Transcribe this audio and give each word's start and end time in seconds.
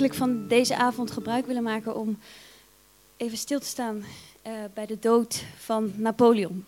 eigenlijk 0.00 0.30
van 0.30 0.48
deze 0.48 0.76
avond 0.76 1.10
gebruik 1.10 1.46
willen 1.46 1.62
maken 1.62 1.96
om 1.96 2.18
even 3.16 3.38
stil 3.38 3.60
te 3.60 3.66
staan 3.66 4.04
uh, 4.46 4.52
bij 4.74 4.86
de 4.86 4.98
dood 4.98 5.44
van 5.56 5.92
Napoleon. 5.96 6.64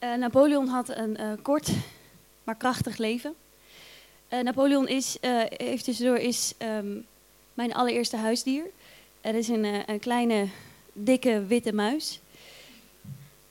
Uh, 0.00 0.14
Napoleon 0.14 0.66
had 0.68 0.88
een 0.88 1.20
uh, 1.20 1.32
kort 1.42 1.70
maar 2.44 2.54
krachtig 2.54 2.96
leven. 2.96 3.34
Napoleon 4.42 4.88
is, 4.88 5.18
tussendoor, 5.82 6.16
is 6.16 6.54
um, 6.58 7.06
mijn 7.54 7.74
allereerste 7.74 8.16
huisdier. 8.16 8.64
Het 9.20 9.34
is 9.34 9.48
een, 9.48 9.90
een 9.90 9.98
kleine, 9.98 10.48
dikke, 10.92 11.44
witte 11.46 11.72
muis. 11.72 12.20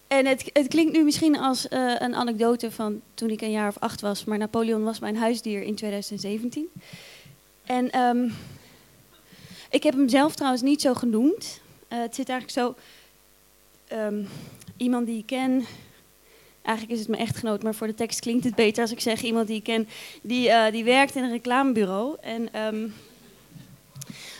En 0.08 0.26
het, 0.26 0.50
het, 0.54 0.68
klinkt 0.68 0.94
nu 0.94 1.04
misschien 1.04 1.38
als 1.38 1.68
een 1.70 2.16
anekdote 2.16 2.72
van 2.72 3.02
toen 3.14 3.30
ik 3.30 3.42
een 3.42 3.52
jaar 3.52 3.68
of 3.68 3.78
acht 3.80 4.02
was, 4.02 4.24
maar 4.24 4.38
Napoleon 4.38 4.84
was 4.84 5.00
mijn 5.00 5.18
huisdier 5.18 5.62
in 5.62 5.76
2017. 5.76 6.70
En 7.70 8.00
um, 8.00 8.34
ik 9.70 9.84
heb 9.84 9.94
hem 9.94 10.10
zelf 10.10 10.36
trouwens 10.36 10.62
niet 10.62 10.82
zo 10.82 10.94
genoemd. 10.94 11.62
Uh, 11.90 12.00
het 12.00 12.16
zit 12.16 12.30
eigenlijk 12.30 12.60
zo. 12.60 12.76
Um, 13.96 14.28
iemand 14.78 15.06
die 15.06 15.18
ik 15.18 15.26
ken. 15.26 15.66
Eigenlijk 16.62 16.96
is 16.96 17.00
het 17.00 17.16
mijn 17.16 17.22
echtgenoot, 17.22 17.64
maar 17.64 17.76
voor 17.76 17.88
de 17.88 17.94
tekst 17.94 18.20
klinkt 18.20 18.44
het 18.44 18.56
beter 18.56 18.82
als 18.82 18.92
ik 18.92 19.00
zeg 19.00 19.22
iemand 19.22 19.48
die 19.48 19.56
ik 19.56 19.64
ken. 19.64 19.88
Die, 20.22 20.48
uh, 20.48 20.72
die 20.72 20.84
werkt 20.84 21.16
in 21.16 21.24
een 21.24 21.32
reclamebureau. 21.32 22.18
En 22.22 22.62
um, 22.62 22.94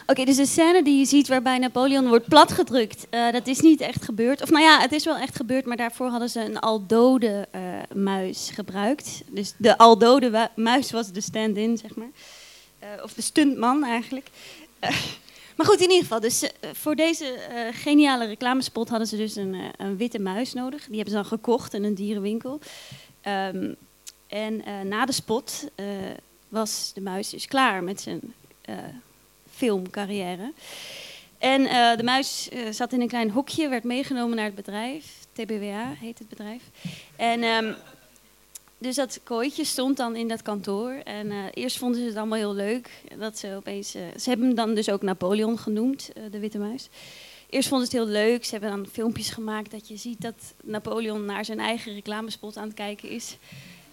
Oké, 0.06 0.26
dus 0.26 0.36
de 0.36 0.46
scène 0.46 0.84
die 0.84 0.98
je 0.98 1.06
ziet 1.06 1.28
waarbij 1.28 1.58
Napoleon 1.58 2.08
wordt 2.08 2.28
platgedrukt, 2.28 3.08
uh, 3.12 3.32
dat 3.32 3.48
is 3.48 3.60
niet 3.60 3.82
echt 3.82 4.04
gebeurd. 4.04 4.42
Of 4.42 4.50
nou 4.50 4.64
ja, 4.64 4.80
het 4.80 4.92
is 4.92 5.06
wel 5.06 5.18
echt 5.18 5.36
gebeurd, 5.36 5.66
maar 5.66 5.78
daarvoor 5.78 6.08
hadden 6.08 6.30
ze 6.30 6.40
een 6.40 6.60
aldode 6.60 7.48
uh, 7.56 7.62
muis 7.94 8.50
gebruikt. 8.54 9.22
Dus 9.28 9.54
de 9.58 9.78
aldode 9.78 10.50
muis 10.56 10.92
was 10.92 11.12
de 11.12 11.22
stand-in, 11.22 11.78
zeg 11.78 11.96
maar. 11.96 12.10
Uh, 12.98 13.04
of 13.04 13.14
de 13.14 13.22
stuntman 13.22 13.84
eigenlijk. 13.84 14.28
maar 15.56 15.66
goed, 15.66 15.76
in 15.76 15.90
ieder 15.90 16.02
geval, 16.02 16.20
dus 16.20 16.52
voor 16.74 16.96
deze 16.96 17.38
geniale 17.74 18.26
reclamespot 18.26 18.90
hadden 18.90 19.08
ze 19.08 19.18
dus 19.18 19.36
een, 19.36 19.56
een, 19.78 19.98
witte 19.98 20.20
muis 20.20 20.54
nodig. 20.54 20.86
Die 20.86 20.96
hebben 20.96 21.14
ze 21.14 21.20
dan 21.20 21.26
gekocht 21.26 21.74
in 21.74 21.84
een 21.84 21.96
dierenwinkel. 21.96 22.60
Um, 23.54 23.76
en 24.28 24.64
na 24.88 25.06
de 25.06 25.12
spot 25.12 25.68
was 26.50 26.92
de 26.94 27.02
muis 27.02 27.30
dus 27.30 27.48
klaar 27.48 27.84
met 27.84 28.02
zijn 28.02 28.22
filmcarrière. 29.50 30.54
En 31.38 31.64
de 31.98 32.04
muis 32.04 32.50
zat 32.72 32.94
in 32.94 33.02
een 33.02 33.08
klein 33.08 33.32
hokje, 33.32 33.70
werd 33.70 33.84
meegenomen 33.84 34.36
naar 34.36 34.46
het 34.46 34.56
bedrijf. 34.56 35.06
TBWA 35.34 35.94
heet 36.00 36.20
het 36.20 36.30
bedrijf. 36.30 36.62
En 37.16 37.44
um, 37.44 37.76
dus 38.80 38.96
dat 38.96 39.20
kooitje 39.24 39.64
stond 39.64 39.98
dan 39.98 40.16
in 40.16 40.28
dat 40.28 40.42
kantoor. 40.42 40.92
En 40.92 41.28
uh, 41.28 41.44
eerst 41.54 41.78
vonden 41.78 42.00
ze 42.00 42.06
het 42.06 42.16
allemaal 42.16 42.38
heel 42.38 42.54
leuk. 42.54 42.90
Dat 43.18 43.38
ze 43.38 43.56
opeens. 43.56 43.92
ze 43.92 44.30
hebben 44.30 44.46
hem 44.46 44.56
dan 44.56 44.76
dus 44.76 44.90
ook 44.90 45.02
Napoleon 45.02 45.58
genoemd, 45.58 46.12
de 46.32 46.40
witte 46.40 46.58
muis. 46.58 46.90
Eerst 47.50 47.68
vonden 47.70 47.88
ze 47.88 47.98
het 47.98 48.06
heel 48.06 48.14
leuk. 48.14 48.46
Ze 48.46 48.52
hebben 48.52 48.70
dan 48.70 48.88
filmpjes 48.92 49.30
gemaakt 49.30 49.72
dat 49.72 49.88
je 49.88 49.98
ziet 49.98 50.22
dat 50.22 50.54
Napoleon 50.64 51.26
naar 51.26 51.46
zijn 51.46 51.60
eigen 51.60 51.94
reclamespot 51.94 52.58
aan 52.58 52.68
het 52.68 52.74
kijken 52.74 53.10
is. 53.10 53.38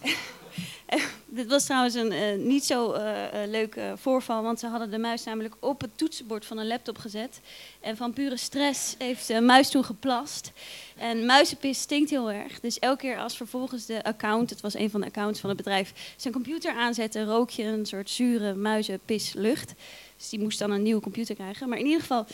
Dit 1.36 1.46
was 1.46 1.64
trouwens 1.64 1.94
een 1.94 2.12
uh, 2.12 2.46
niet 2.46 2.64
zo 2.64 2.94
uh, 2.94 3.00
uh, 3.00 3.48
leuk 3.48 3.80
voorval, 3.94 4.42
want 4.42 4.60
ze 4.60 4.66
hadden 4.66 4.90
de 4.90 4.98
muis 4.98 5.24
namelijk 5.24 5.54
op 5.58 5.80
het 5.80 5.90
toetsenbord 5.98 6.46
van 6.46 6.58
een 6.58 6.66
laptop 6.66 6.98
gezet. 6.98 7.40
En 7.80 7.96
van 7.96 8.12
pure 8.12 8.36
stress 8.36 8.94
heeft 8.98 9.26
de 9.26 9.40
muis 9.40 9.68
toen 9.68 9.84
geplast. 9.84 10.52
En 10.96 11.26
muizenpis 11.26 11.80
stinkt 11.80 12.10
heel 12.10 12.30
erg. 12.30 12.60
Dus 12.60 12.78
elke 12.78 13.00
keer 13.00 13.18
als 13.18 13.36
vervolgens 13.36 13.86
de 13.86 14.04
account, 14.04 14.50
het 14.50 14.60
was 14.60 14.74
een 14.74 14.90
van 14.90 15.00
de 15.00 15.06
accounts 15.06 15.40
van 15.40 15.48
het 15.48 15.58
bedrijf, 15.58 16.14
zijn 16.16 16.34
computer 16.34 16.74
aanzette, 16.74 17.24
rook 17.24 17.50
je 17.50 17.62
een 17.62 17.86
soort 17.86 18.10
zure 18.10 18.54
muizenpislucht. 18.54 19.74
Dus 20.16 20.28
die 20.28 20.40
moest 20.40 20.58
dan 20.58 20.70
een 20.70 20.82
nieuwe 20.82 21.02
computer 21.02 21.34
krijgen. 21.34 21.68
Maar 21.68 21.78
in 21.78 21.86
ieder 21.86 22.00
geval, 22.00 22.26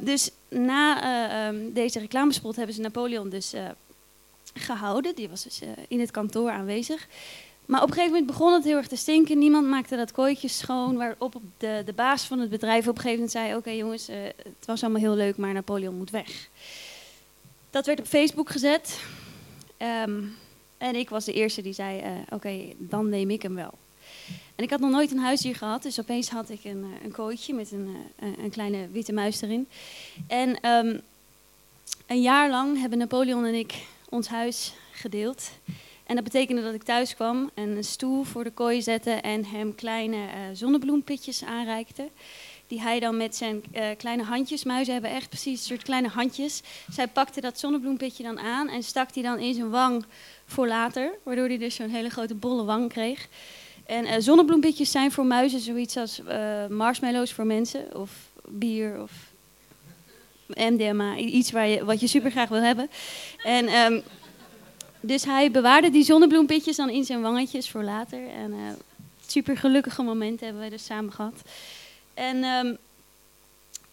dus 0.00 0.30
na 0.48 1.48
um, 1.48 1.72
deze 1.72 1.98
reclamespot 1.98 2.56
hebben 2.56 2.74
ze 2.74 2.80
Napoleon 2.80 3.28
dus 3.28 3.52
gehouden. 4.54 5.14
Die 5.14 5.28
was 5.28 5.42
dus 5.42 5.60
in 5.88 6.00
het 6.00 6.10
kantoor 6.10 6.50
aanwezig. 6.50 7.08
Maar 7.70 7.82
op 7.82 7.88
een 7.88 7.94
gegeven 7.94 8.12
moment 8.12 8.30
begon 8.30 8.52
het 8.52 8.64
heel 8.64 8.76
erg 8.76 8.86
te 8.86 8.96
stinken. 8.96 9.38
Niemand 9.38 9.66
maakte 9.66 9.96
dat 9.96 10.12
kooitje 10.12 10.48
schoon. 10.48 10.96
Waarop 10.96 11.40
de, 11.58 11.82
de 11.84 11.92
baas 11.92 12.24
van 12.24 12.38
het 12.38 12.50
bedrijf 12.50 12.88
op 12.88 12.96
een 12.96 13.02
gegeven 13.02 13.12
moment 13.12 13.30
zei: 13.30 13.56
Oké 13.56 13.70
jongens, 13.70 14.10
uh, 14.10 14.16
het 14.36 14.66
was 14.66 14.82
allemaal 14.82 15.00
heel 15.00 15.14
leuk, 15.14 15.36
maar 15.36 15.52
Napoleon 15.52 15.96
moet 15.96 16.10
weg. 16.10 16.48
Dat 17.70 17.86
werd 17.86 17.98
op 17.98 18.06
Facebook 18.06 18.50
gezet. 18.50 19.00
Um, 20.06 20.36
en 20.78 20.94
ik 20.94 21.10
was 21.10 21.24
de 21.24 21.32
eerste 21.32 21.62
die 21.62 21.72
zei: 21.72 22.00
uh, 22.00 22.06
Oké, 22.30 22.58
dan 22.76 23.08
neem 23.08 23.30
ik 23.30 23.42
hem 23.42 23.54
wel. 23.54 23.74
En 24.54 24.64
ik 24.64 24.70
had 24.70 24.80
nog 24.80 24.90
nooit 24.90 25.10
een 25.10 25.18
huisdier 25.18 25.56
gehad, 25.56 25.82
dus 25.82 26.00
opeens 26.00 26.28
had 26.28 26.50
ik 26.50 26.64
een, 26.64 26.84
een 27.04 27.12
kooitje 27.12 27.54
met 27.54 27.72
een, 27.72 27.96
een 28.42 28.50
kleine 28.50 28.88
witte 28.92 29.12
muis 29.12 29.40
erin. 29.40 29.68
En 30.26 30.68
um, 30.68 31.00
een 32.06 32.22
jaar 32.22 32.50
lang 32.50 32.80
hebben 32.80 32.98
Napoleon 32.98 33.44
en 33.44 33.54
ik 33.54 33.74
ons 34.08 34.28
huis 34.28 34.72
gedeeld. 34.92 35.50
En 36.10 36.16
dat 36.16 36.24
betekende 36.24 36.62
dat 36.62 36.74
ik 36.74 36.82
thuis 36.82 37.14
kwam 37.14 37.50
en 37.54 37.76
een 37.76 37.84
stoel 37.84 38.22
voor 38.22 38.44
de 38.44 38.50
kooi 38.50 38.82
zette 38.82 39.10
en 39.10 39.44
hem 39.44 39.74
kleine 39.74 40.16
uh, 40.16 40.22
zonnebloempitjes 40.52 41.44
aanreikte. 41.44 42.08
Die 42.66 42.80
hij 42.80 43.00
dan 43.00 43.16
met 43.16 43.36
zijn 43.36 43.62
uh, 43.74 43.84
kleine 43.98 44.22
handjes, 44.22 44.64
muizen 44.64 44.92
hebben 44.92 45.10
echt 45.10 45.28
precies 45.28 45.60
een 45.60 45.66
soort 45.66 45.82
kleine 45.82 46.08
handjes. 46.08 46.62
Zij 46.92 47.08
pakte 47.08 47.40
dat 47.40 47.58
zonnebloempitje 47.58 48.22
dan 48.22 48.38
aan 48.38 48.68
en 48.68 48.82
stak 48.82 49.12
die 49.12 49.22
dan 49.22 49.38
in 49.38 49.54
zijn 49.54 49.70
wang 49.70 50.04
voor 50.46 50.66
later. 50.66 51.10
Waardoor 51.22 51.46
hij 51.46 51.58
dus 51.58 51.74
zo'n 51.74 51.90
hele 51.90 52.10
grote 52.10 52.34
bolle 52.34 52.64
wang 52.64 52.88
kreeg. 52.88 53.28
En 53.86 54.06
uh, 54.06 54.12
zonnebloempitjes 54.18 54.90
zijn 54.90 55.12
voor 55.12 55.26
muizen 55.26 55.60
zoiets 55.60 55.96
als 55.96 56.22
marshmallows 56.68 57.32
voor 57.32 57.46
mensen. 57.46 57.96
Of 57.96 58.10
bier 58.48 59.02
of 59.02 59.12
MDMA, 60.46 61.16
iets 61.16 61.50
waar 61.50 61.66
je, 61.68 61.84
wat 61.84 62.00
je 62.00 62.06
super 62.06 62.30
graag 62.30 62.48
wil 62.48 62.62
hebben. 62.62 62.90
En 63.42 63.74
um, 63.74 64.02
dus 65.00 65.24
hij 65.24 65.50
bewaarde 65.50 65.90
die 65.90 66.04
zonnebloempitjes 66.04 66.76
dan 66.76 66.90
in 66.90 67.04
zijn 67.04 67.20
wangetjes 67.20 67.70
voor 67.70 67.82
later. 67.82 68.28
En 68.28 68.50
uh, 68.50 68.58
super 69.26 69.56
gelukkige 69.56 70.02
momenten 70.02 70.46
hebben 70.46 70.64
we 70.64 70.70
dus 70.70 70.84
samen 70.84 71.12
gehad. 71.12 71.42
En, 72.14 72.44
um, 72.44 72.78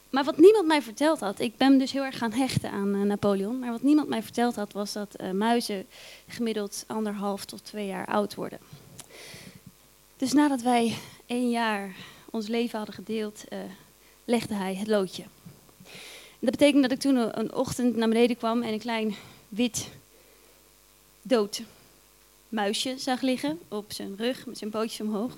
maar 0.09 0.23
wat 0.23 0.37
niemand 0.37 0.67
mij 0.67 0.81
verteld 0.81 1.19
had, 1.19 1.39
ik 1.39 1.57
ben 1.57 1.77
dus 1.77 1.91
heel 1.91 2.03
erg 2.03 2.17
gaan 2.17 2.31
hechten 2.31 2.71
aan 2.71 2.95
uh, 2.95 3.01
Napoleon. 3.01 3.59
Maar 3.59 3.71
wat 3.71 3.81
niemand 3.81 4.07
mij 4.07 4.23
verteld 4.23 4.55
had, 4.55 4.73
was 4.73 4.93
dat 4.93 5.15
uh, 5.21 5.31
muizen 5.31 5.85
gemiddeld 6.27 6.83
anderhalf 6.87 7.45
tot 7.45 7.65
twee 7.65 7.87
jaar 7.87 8.05
oud 8.05 8.35
worden. 8.35 8.59
Dus 10.17 10.33
nadat 10.33 10.61
wij 10.61 10.97
één 11.25 11.49
jaar 11.49 11.95
ons 12.29 12.47
leven 12.47 12.77
hadden 12.77 12.95
gedeeld, 12.95 13.43
legde 14.25 14.53
hij 14.53 14.75
het 14.75 14.87
loodje. 14.87 15.23
Dat 16.39 16.51
betekent 16.51 16.81
dat 16.81 16.91
ik 16.91 16.99
toen 16.99 17.39
een 17.39 17.53
ochtend 17.53 17.95
naar 17.95 18.07
beneden 18.07 18.37
kwam 18.37 18.61
en 18.61 18.73
een 18.73 18.79
klein 18.79 19.15
wit 19.49 19.89
dood 21.27 21.61
muisje 22.49 22.93
zag 22.97 23.21
liggen 23.21 23.59
op 23.67 23.85
zijn 23.91 24.15
rug 24.17 24.45
met 24.45 24.57
zijn 24.57 24.69
pootjes 24.69 25.01
omhoog. 25.01 25.37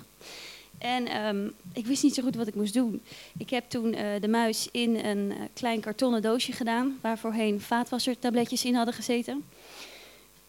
En 0.78 1.26
um, 1.26 1.52
ik 1.72 1.86
wist 1.86 2.02
niet 2.02 2.14
zo 2.14 2.22
goed 2.22 2.34
wat 2.34 2.46
ik 2.46 2.54
moest 2.54 2.74
doen. 2.74 3.02
Ik 3.38 3.50
heb 3.50 3.70
toen 3.70 3.94
uh, 3.94 4.00
de 4.20 4.28
muis 4.28 4.68
in 4.72 4.96
een 4.96 5.30
uh, 5.30 5.36
klein 5.52 5.80
kartonnen 5.80 6.22
doosje 6.22 6.52
gedaan, 6.52 6.98
waar 7.00 7.18
voorheen 7.18 7.60
vaatwassertabletjes 7.60 8.64
in 8.64 8.74
hadden 8.74 8.94
gezeten. 8.94 9.44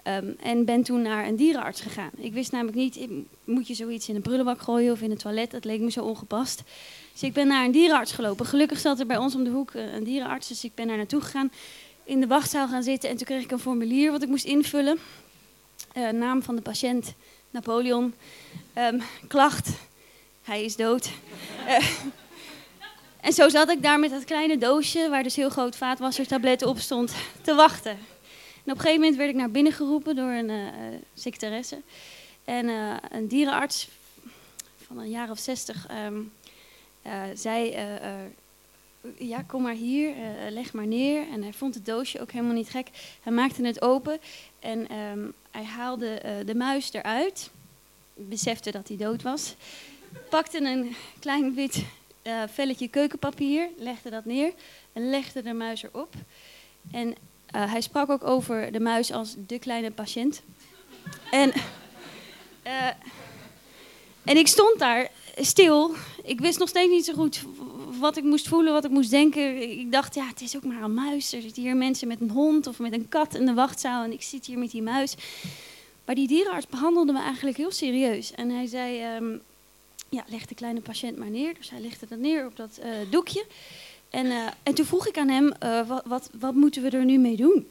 Um, 0.07 0.35
en 0.43 0.65
ben 0.65 0.83
toen 0.83 1.01
naar 1.01 1.27
een 1.27 1.35
dierenarts 1.35 1.81
gegaan. 1.81 2.11
Ik 2.17 2.33
wist 2.33 2.51
namelijk 2.51 2.77
niet, 2.77 3.07
moet 3.43 3.67
je 3.67 3.73
zoiets 3.73 4.09
in 4.09 4.15
een 4.15 4.21
prullenbak 4.21 4.61
gooien 4.61 4.91
of 4.91 5.01
in 5.01 5.11
een 5.11 5.17
toilet? 5.17 5.51
Dat 5.51 5.65
leek 5.65 5.79
me 5.79 5.91
zo 5.91 6.03
ongepast. 6.03 6.63
Dus 7.11 7.23
ik 7.23 7.33
ben 7.33 7.47
naar 7.47 7.65
een 7.65 7.71
dierenarts 7.71 8.11
gelopen. 8.11 8.45
Gelukkig 8.45 8.79
zat 8.79 8.99
er 8.99 9.05
bij 9.05 9.17
ons 9.17 9.35
om 9.35 9.43
de 9.43 9.49
hoek 9.49 9.73
uh, 9.73 9.93
een 9.93 10.03
dierenarts, 10.03 10.47
dus 10.47 10.63
ik 10.63 10.75
ben 10.75 10.87
daar 10.87 10.97
naartoe 10.97 11.21
gegaan. 11.21 11.51
In 12.03 12.19
de 12.19 12.27
wachtzaal 12.27 12.67
gaan 12.67 12.83
zitten 12.83 13.09
en 13.09 13.17
toen 13.17 13.25
kreeg 13.25 13.43
ik 13.43 13.51
een 13.51 13.59
formulier 13.59 14.11
wat 14.11 14.21
ik 14.21 14.29
moest 14.29 14.45
invullen. 14.45 14.97
Uh, 15.97 16.09
naam 16.09 16.43
van 16.43 16.55
de 16.55 16.61
patiënt, 16.61 17.13
Napoleon. 17.49 18.13
Um, 18.77 19.01
klacht, 19.27 19.69
hij 20.43 20.63
is 20.63 20.75
dood. 20.75 21.09
Uh, 21.67 21.89
en 23.27 23.33
zo 23.33 23.49
zat 23.49 23.69
ik 23.69 23.81
daar 23.81 23.99
met 23.99 24.09
dat 24.09 24.23
kleine 24.23 24.57
doosje, 24.57 25.09
waar 25.09 25.23
dus 25.23 25.35
heel 25.35 25.49
groot 25.49 25.75
vaatwassertabletten 25.75 26.67
op 26.67 26.79
stond, 26.79 27.13
te 27.41 27.55
wachten. 27.55 27.91
En 27.91 28.71
op 28.71 28.77
een 28.77 28.79
gegeven 28.79 28.99
moment 28.99 29.15
werd 29.15 29.29
ik 29.29 29.35
naar 29.35 29.51
binnen 29.51 29.73
geroepen 29.73 30.15
door 30.15 30.29
een 30.29 30.49
uh. 30.49 31.77
En 32.43 32.67
een 33.11 33.27
dierenarts 33.27 33.89
van 34.85 34.97
een 34.97 35.09
jaar 35.09 35.29
of 35.29 35.39
zestig 35.39 35.87
um, 36.05 36.33
zei 37.33 37.75
ja, 39.17 39.41
kom 39.41 39.61
maar 39.61 39.73
hier, 39.73 40.09
uh, 40.09 40.23
leg 40.49 40.73
maar 40.73 40.87
neer. 40.87 41.27
En 41.31 41.41
hij 41.41 41.53
vond 41.53 41.73
het 41.73 41.85
doosje 41.85 42.21
ook 42.21 42.31
helemaal 42.31 42.53
niet 42.53 42.69
gek. 42.69 42.87
Hij 43.21 43.33
maakte 43.33 43.65
het 43.65 43.81
open 43.81 44.19
en 44.59 44.97
um, 44.97 45.33
hij 45.51 45.63
haalde 45.63 46.21
uh, 46.25 46.31
de 46.45 46.55
muis 46.55 46.93
eruit. 46.93 47.49
Besefte 48.13 48.71
dat 48.71 48.87
hij 48.87 48.97
dood 48.97 49.21
was. 49.21 49.55
Pakte 50.29 50.61
een 50.61 50.95
klein 51.19 51.53
wit 51.53 51.83
velletje 52.47 52.87
keukenpapier, 52.87 53.69
legde 53.77 54.09
dat 54.09 54.25
neer 54.25 54.53
en 54.93 55.09
legde 55.09 55.41
de 55.41 55.53
muis 55.53 55.83
erop. 55.83 56.13
En 56.91 57.15
hij 57.51 57.81
sprak 57.81 58.09
ook 58.09 58.23
over 58.23 58.71
de 58.71 58.79
muis 58.79 59.11
als 59.11 59.35
de 59.47 59.59
kleine 59.59 59.91
patiënt. 59.91 60.41
En, 61.31 61.53
en 64.23 64.37
ik 64.37 64.47
stond 64.47 64.79
daar 64.79 65.11
stil. 65.35 65.95
Ik 66.23 66.39
wist 66.39 66.59
nog 66.59 66.69
steeds 66.69 66.91
niet 66.91 67.05
zo 67.05 67.13
goed 67.13 67.43
wat 68.01 68.17
ik 68.17 68.23
moest 68.23 68.47
voelen, 68.47 68.73
wat 68.73 68.85
ik 68.85 68.91
moest 68.91 69.09
denken. 69.09 69.69
Ik 69.79 69.91
dacht, 69.91 70.15
ja, 70.15 70.27
het 70.27 70.41
is 70.41 70.55
ook 70.55 70.63
maar 70.63 70.81
een 70.81 70.93
muis. 70.93 71.33
Er 71.33 71.41
zitten 71.41 71.63
hier 71.63 71.75
mensen 71.75 72.07
met 72.07 72.21
een 72.21 72.29
hond 72.29 72.67
of 72.67 72.79
met 72.79 72.93
een 72.93 73.09
kat 73.09 73.35
in 73.35 73.45
de 73.45 73.53
wachtzaal 73.53 74.03
en 74.03 74.11
ik 74.11 74.21
zit 74.21 74.45
hier 74.45 74.57
met 74.57 74.71
die 74.71 74.81
muis. 74.81 75.15
Maar 76.05 76.15
die 76.15 76.27
dierenarts 76.27 76.67
behandelde 76.67 77.11
me 77.11 77.21
eigenlijk 77.21 77.57
heel 77.57 77.71
serieus. 77.71 78.31
En 78.31 78.49
hij 78.49 78.65
zei, 78.65 79.15
um, 79.15 79.41
ja, 80.09 80.23
leg 80.27 80.45
de 80.45 80.55
kleine 80.55 80.81
patiënt 80.81 81.17
maar 81.17 81.29
neer. 81.29 81.53
Dus 81.53 81.69
hij 81.69 81.79
legde 81.79 82.05
dat 82.09 82.19
neer 82.19 82.45
op 82.45 82.55
dat 82.55 82.79
uh, 82.79 82.91
doekje. 83.09 83.45
En, 84.09 84.25
uh, 84.25 84.47
en 84.63 84.73
toen 84.73 84.85
vroeg 84.85 85.07
ik 85.07 85.17
aan 85.17 85.29
hem, 85.29 85.53
uh, 85.63 85.87
wat, 85.87 86.01
wat, 86.05 86.29
wat 86.39 86.53
moeten 86.53 86.81
we 86.81 86.89
er 86.89 87.05
nu 87.05 87.17
mee 87.17 87.35
doen? 87.35 87.67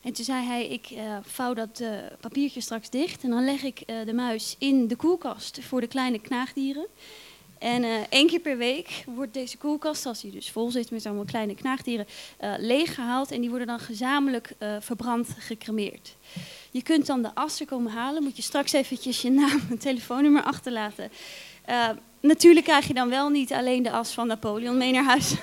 En 0.00 0.12
toen 0.12 0.24
zei 0.24 0.44
hij, 0.44 0.68
ik 0.68 0.88
vouw 1.22 1.54
dat 1.54 1.82
papiertje 2.20 2.60
straks 2.60 2.90
dicht 2.90 3.22
en 3.22 3.30
dan 3.30 3.44
leg 3.44 3.62
ik 3.62 3.82
de 3.86 4.12
muis 4.12 4.56
in 4.58 4.86
de 4.86 4.96
koelkast 4.96 5.58
voor 5.62 5.80
de 5.80 5.86
kleine 5.86 6.18
knaagdieren. 6.18 6.86
En 7.58 7.84
één 8.08 8.26
keer 8.26 8.40
per 8.40 8.56
week 8.56 9.04
wordt 9.06 9.34
deze 9.34 9.56
koelkast, 9.56 10.06
als 10.06 10.20
die 10.20 10.30
dus 10.30 10.50
vol 10.50 10.70
zit 10.70 10.90
met 10.90 11.06
allemaal 11.06 11.24
kleine 11.24 11.54
knaagdieren, 11.54 12.06
leeggehaald 12.58 13.30
en 13.30 13.40
die 13.40 13.48
worden 13.48 13.66
dan 13.66 13.80
gezamenlijk 13.80 14.52
verbrand, 14.80 15.28
gecremeerd. 15.38 16.16
Je 16.70 16.82
kunt 16.82 17.06
dan 17.06 17.22
de 17.22 17.34
assen 17.34 17.66
komen 17.66 17.92
halen, 17.92 18.22
moet 18.22 18.36
je 18.36 18.42
straks 18.42 18.72
eventjes 18.72 19.22
je 19.22 19.30
naam 19.30 19.60
en 19.70 19.78
telefoonnummer 19.78 20.42
achterlaten. 20.42 21.10
natuurlijk 22.20 22.66
krijg 22.66 22.86
je 22.86 22.94
dan 22.94 23.08
wel 23.08 23.28
niet 23.28 23.52
alleen 23.52 23.82
de 23.82 23.90
as 23.90 24.12
van 24.12 24.26
Napoleon 24.26 24.76
mee 24.76 24.92
naar 24.92 25.04
huis. 25.04 25.34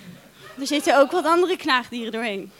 er 0.60 0.66
zitten 0.66 0.98
ook 0.98 1.10
wat 1.10 1.24
andere 1.24 1.56
knaagdieren 1.56 2.12
doorheen. 2.12 2.50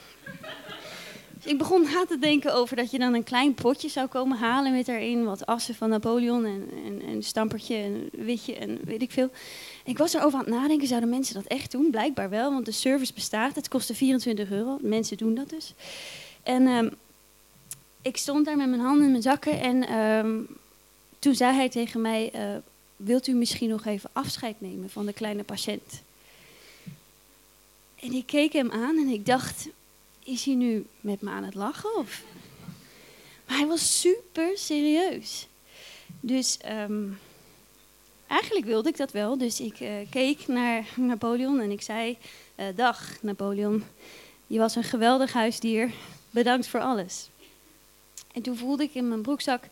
Ik 1.44 1.58
begon 1.58 1.82
na 1.82 2.04
te 2.06 2.18
denken 2.18 2.54
over 2.54 2.76
dat 2.76 2.90
je 2.90 2.98
dan 2.98 3.14
een 3.14 3.24
klein 3.24 3.54
potje 3.54 3.88
zou 3.88 4.06
komen 4.06 4.38
halen 4.38 4.72
met 4.72 4.86
daarin 4.86 5.24
wat 5.24 5.46
assen 5.46 5.74
van 5.74 5.88
Napoleon 5.88 6.44
en, 6.44 6.70
en, 6.84 7.02
en 7.02 7.22
stampertje 7.22 7.76
en 7.76 8.08
witje 8.12 8.54
en 8.54 8.78
weet 8.84 9.02
ik 9.02 9.10
veel. 9.10 9.30
ik 9.84 9.98
was 9.98 10.14
erover 10.14 10.38
aan 10.38 10.44
het 10.44 10.54
nadenken, 10.54 10.88
zouden 10.88 11.08
mensen 11.08 11.34
dat 11.34 11.44
echt 11.44 11.70
doen? 11.70 11.90
Blijkbaar 11.90 12.30
wel, 12.30 12.52
want 12.52 12.64
de 12.64 12.72
service 12.72 13.12
bestaat. 13.12 13.54
Het 13.54 13.68
kostte 13.68 13.94
24 13.94 14.50
euro. 14.50 14.78
Mensen 14.80 15.16
doen 15.16 15.34
dat 15.34 15.50
dus. 15.50 15.74
En 16.42 16.66
um, 16.66 16.90
ik 18.02 18.16
stond 18.16 18.44
daar 18.44 18.56
met 18.56 18.68
mijn 18.68 18.80
handen 18.80 19.04
in 19.04 19.10
mijn 19.10 19.22
zakken 19.22 19.60
en 19.60 19.98
um, 19.98 20.46
toen 21.18 21.34
zei 21.34 21.54
hij 21.54 21.68
tegen 21.68 22.00
mij, 22.00 22.30
uh, 22.34 22.40
wilt 22.96 23.26
u 23.26 23.32
misschien 23.32 23.68
nog 23.68 23.84
even 23.84 24.10
afscheid 24.12 24.60
nemen 24.60 24.90
van 24.90 25.06
de 25.06 25.12
kleine 25.12 25.42
patiënt? 25.42 26.02
En 28.00 28.12
ik 28.12 28.26
keek 28.26 28.52
hem 28.52 28.70
aan 28.70 28.96
en 28.96 29.08
ik 29.08 29.26
dacht, 29.26 29.68
is 30.28 30.44
hij 30.44 30.54
nu 30.54 30.86
met 31.00 31.20
me 31.20 31.30
aan 31.30 31.44
het 31.44 31.54
lachen? 31.54 31.96
Of? 31.96 32.22
Maar 33.46 33.56
hij 33.56 33.66
was 33.66 34.00
super 34.00 34.58
serieus. 34.58 35.46
Dus 36.20 36.58
um, 36.88 37.18
eigenlijk 38.26 38.66
wilde 38.66 38.88
ik 38.88 38.96
dat 38.96 39.12
wel. 39.12 39.38
Dus 39.38 39.60
ik 39.60 39.80
uh, 39.80 39.90
keek 40.10 40.46
naar 40.46 40.84
Napoleon 40.96 41.60
en 41.60 41.70
ik 41.70 41.82
zei: 41.82 42.18
uh, 42.56 42.66
Dag 42.74 43.16
Napoleon, 43.20 43.84
je 44.46 44.58
was 44.58 44.76
een 44.76 44.84
geweldig 44.84 45.32
huisdier. 45.32 45.90
Bedankt 46.30 46.66
voor 46.66 46.80
alles. 46.80 47.28
En 48.32 48.42
toen 48.42 48.56
voelde 48.56 48.82
ik 48.82 48.94
in 48.94 49.08
mijn 49.08 49.22
broekzak 49.22 49.64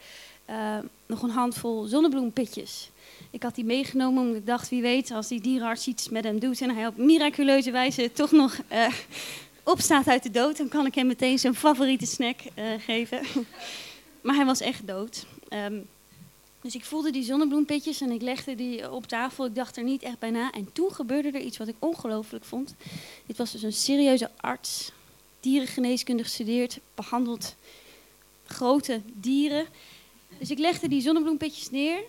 uh, 0.50 0.78
nog 1.06 1.22
een 1.22 1.30
handvol 1.30 1.84
zonnebloempitjes. 1.84 2.90
Ik 3.30 3.42
had 3.42 3.54
die 3.54 3.64
meegenomen 3.64 4.22
omdat 4.22 4.36
ik 4.36 4.46
dacht, 4.46 4.68
wie 4.68 4.82
weet, 4.82 5.10
als 5.10 5.28
die 5.28 5.40
dierenarts 5.40 5.86
iets 5.86 6.08
met 6.08 6.24
hem 6.24 6.38
doet 6.38 6.60
en 6.60 6.74
hij 6.74 6.86
op 6.86 6.96
miraculeuze 6.96 7.70
wijze 7.70 8.12
toch 8.12 8.30
nog 8.30 8.60
opstaat 9.66 10.06
uit 10.06 10.22
de 10.22 10.30
dood, 10.30 10.56
dan 10.56 10.68
kan 10.68 10.86
ik 10.86 10.94
hem 10.94 11.06
meteen 11.06 11.38
zijn 11.38 11.54
favoriete 11.54 12.06
snack 12.06 12.38
uh, 12.58 12.64
geven. 12.78 13.20
maar 14.24 14.34
hij 14.34 14.44
was 14.44 14.60
echt 14.60 14.86
dood. 14.86 15.26
Um, 15.50 15.86
dus 16.60 16.74
ik 16.74 16.84
voelde 16.84 17.10
die 17.10 17.22
zonnebloempitjes 17.22 18.00
en 18.00 18.10
ik 18.10 18.22
legde 18.22 18.54
die 18.54 18.90
op 18.90 19.06
tafel. 19.06 19.46
Ik 19.46 19.54
dacht 19.54 19.76
er 19.76 19.84
niet 19.84 20.02
echt 20.02 20.18
bij 20.18 20.30
na. 20.30 20.50
En 20.50 20.72
toen 20.72 20.92
gebeurde 20.92 21.30
er 21.30 21.40
iets 21.40 21.56
wat 21.56 21.68
ik 21.68 21.74
ongelooflijk 21.78 22.44
vond. 22.44 22.74
Dit 23.26 23.36
was 23.36 23.52
dus 23.52 23.62
een 23.62 23.72
serieuze 23.72 24.30
arts, 24.36 24.92
dierengeneeskunde 25.40 26.22
gestudeerd, 26.22 26.78
behandeld 26.94 27.54
grote 28.46 29.00
dieren. 29.04 29.66
Dus 30.38 30.50
ik 30.50 30.58
legde 30.58 30.88
die 30.88 31.00
zonnebloempitjes 31.00 31.70
neer. 31.70 32.00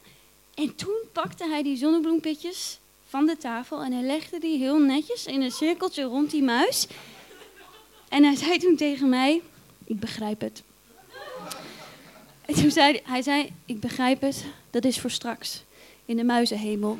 En 0.53 0.75
toen 0.75 0.97
pakte 1.11 1.47
hij 1.47 1.63
die 1.63 1.77
zonnebloempitjes 1.77 2.79
van 3.07 3.25
de 3.25 3.37
tafel 3.37 3.83
en 3.83 3.91
hij 3.91 4.03
legde 4.03 4.39
die 4.39 4.57
heel 4.57 4.79
netjes 4.79 5.25
in 5.25 5.41
een 5.41 5.51
cirkeltje 5.51 6.03
rond 6.03 6.31
die 6.31 6.43
muis. 6.43 6.87
En 8.09 8.23
hij 8.23 8.35
zei 8.35 8.57
toen 8.57 8.75
tegen 8.75 9.09
mij, 9.09 9.41
ik 9.83 9.99
begrijp 9.99 10.41
het. 10.41 10.63
En 12.45 12.53
toen 12.53 12.71
zei 12.71 12.99
hij, 13.03 13.21
zei, 13.21 13.51
ik 13.65 13.79
begrijp 13.79 14.21
het, 14.21 14.45
dat 14.69 14.85
is 14.85 14.99
voor 14.99 15.09
straks, 15.09 15.63
in 16.05 16.15
de 16.15 16.23
muizenhemel. 16.23 16.97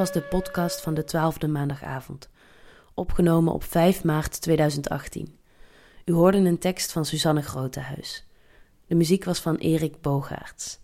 Was 0.00 0.12
de 0.12 0.22
podcast 0.22 0.80
van 0.80 0.94
de 0.94 1.04
twaalfde 1.04 1.48
maandagavond, 1.48 2.28
opgenomen 2.94 3.52
op 3.52 3.64
5 3.64 4.04
maart 4.04 4.40
2018. 4.40 5.36
U 6.04 6.12
hoorde 6.12 6.38
een 6.38 6.58
tekst 6.58 6.92
van 6.92 7.04
Suzanne 7.04 7.42
Grotehuis. 7.42 8.26
De 8.86 8.94
muziek 8.94 9.24
was 9.24 9.40
van 9.40 9.56
Erik 9.56 10.00
Bogaerts. 10.00 10.78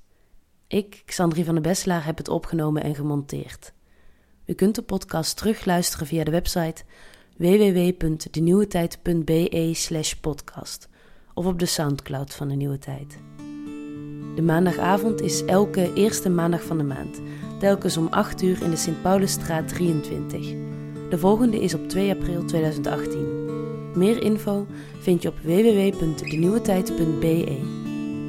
Ik, 0.67 1.03
Xandri 1.07 1.45
van 1.45 1.55
de 1.55 1.61
Beslaar, 1.61 2.05
heb 2.05 2.17
het 2.17 2.29
opgenomen 2.29 2.83
en 2.83 2.95
gemonteerd. 2.95 3.73
U 4.47 4.53
kunt 4.53 4.75
de 4.75 4.83
podcast 4.83 5.37
terugluisteren 5.37 6.07
via 6.07 6.25
de 6.25 6.31
website 6.31 6.85
www.denieuwetijd.be 7.37 10.17
podcast 10.21 10.89
of 11.35 11.47
op 11.47 11.59
de 11.59 11.67
Soundcloud 11.67 12.35
van 12.35 12.49
De 12.49 12.55
Nieuwe 12.55 12.79
Tijd. 12.79 13.19
De 14.35 14.43
maandagavond 14.43 15.21
is 15.21 15.45
elke 15.45 15.93
eerste 15.95 16.29
maandag 16.29 16.63
van 16.63 16.79
de 16.79 16.85
maand 16.85 17.21
telkens 17.59 17.97
om 17.97 18.07
8 18.11 18.43
uur 18.43 18.63
in 18.63 18.71
de 18.71 18.77
Sint-Paulusstraat 18.77 19.69
23. 19.69 20.55
De 21.11 21.19
volgende 21.19 21.61
is 21.61 21.75
op 21.75 21.89
2 21.89 22.11
april 22.11 22.45
2018. 22.45 23.45
Meer 23.95 24.23
info 24.23 24.67
vind 25.01 25.23
je 25.23 25.29
op 25.29 25.39
www.denieuwetijd.be. 25.43 27.59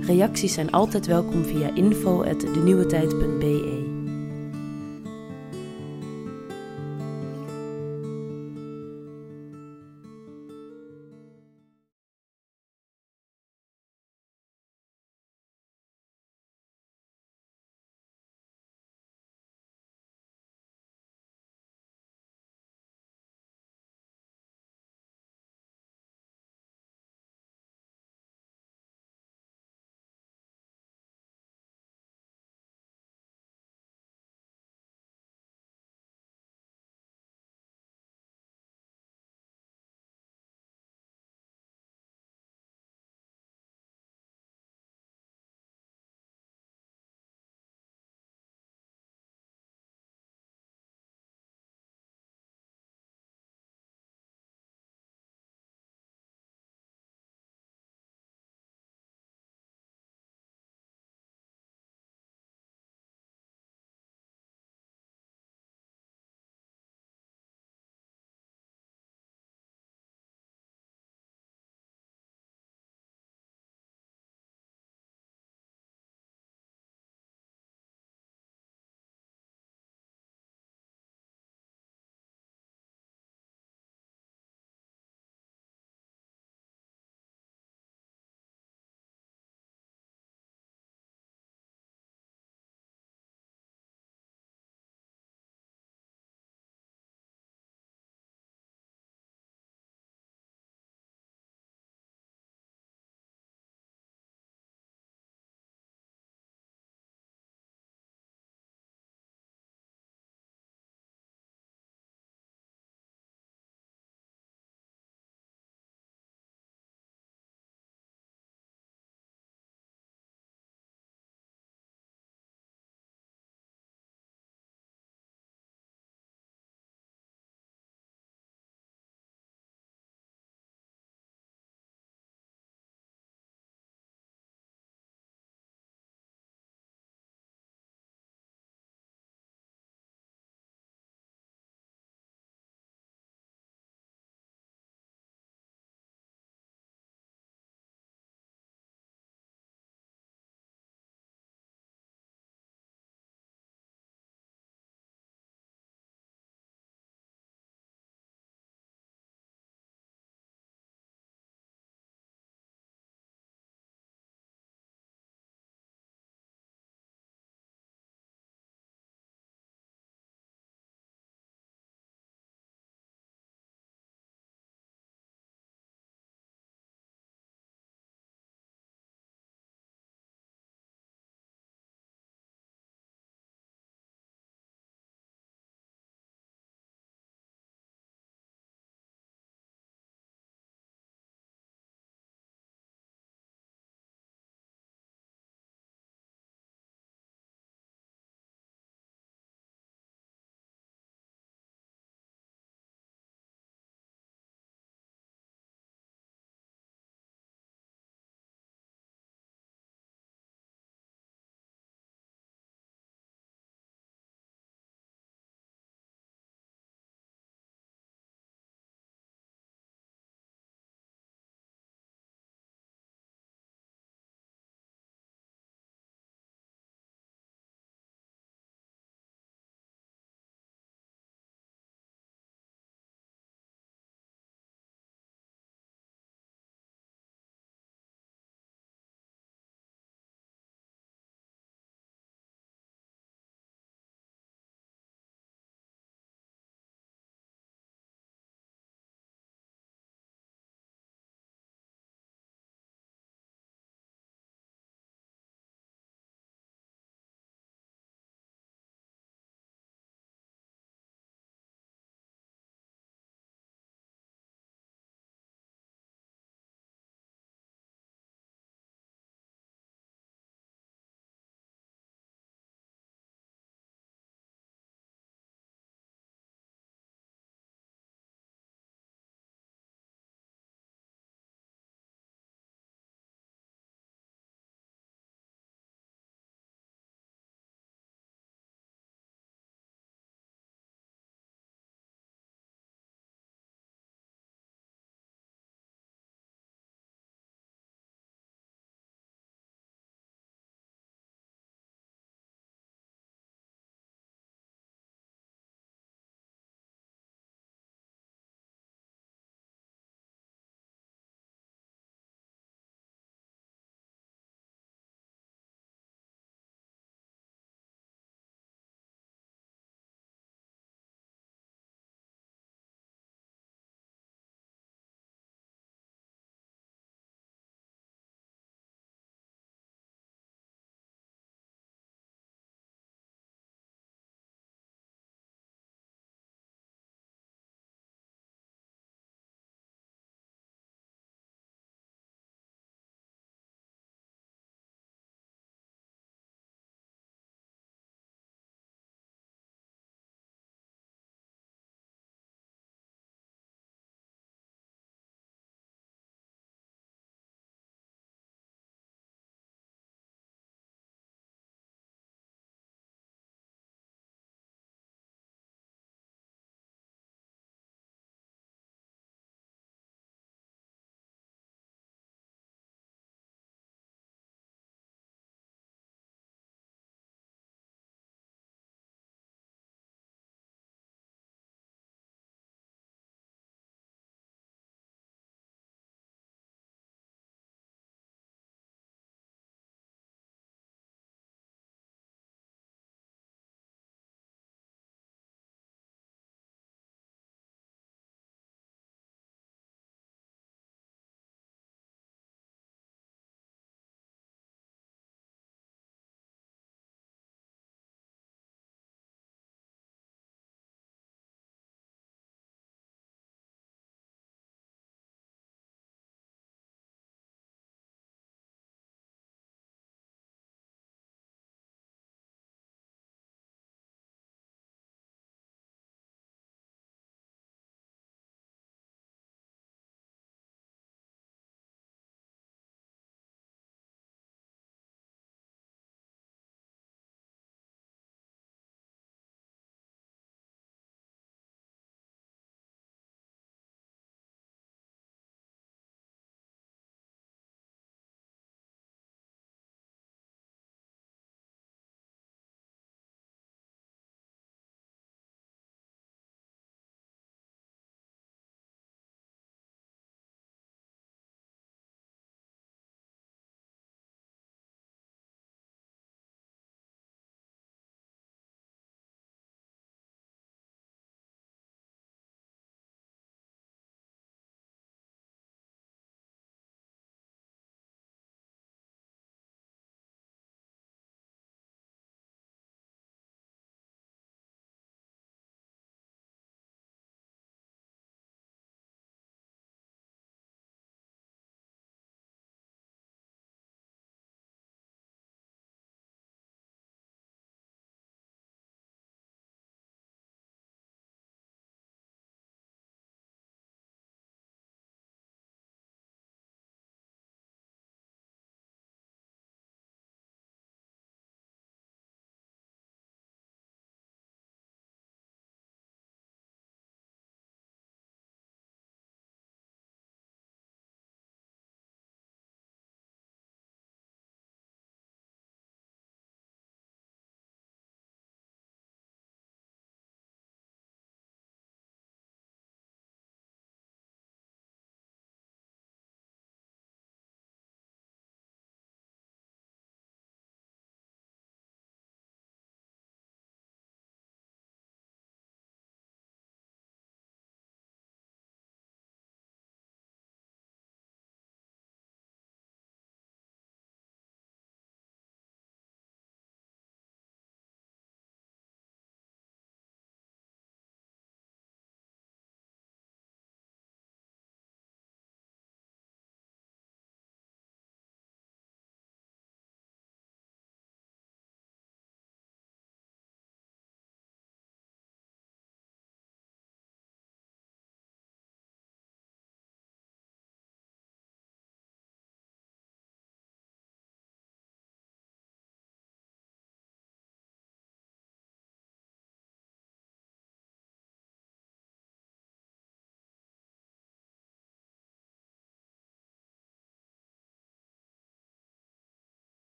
Reacties 0.00 0.54
zijn 0.54 0.70
altijd 0.70 1.06
welkom 1.06 1.44
via 1.44 1.74
info.denieuwetijd.be. 1.74 3.81